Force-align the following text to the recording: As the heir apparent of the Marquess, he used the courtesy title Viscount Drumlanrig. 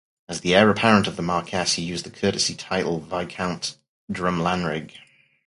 As 0.27 0.41
the 0.41 0.55
heir 0.55 0.67
apparent 0.71 1.05
of 1.05 1.15
the 1.15 1.21
Marquess, 1.21 1.73
he 1.73 1.83
used 1.83 2.05
the 2.05 2.09
courtesy 2.09 2.55
title 2.55 3.01
Viscount 3.01 3.77
Drumlanrig. 4.11 4.93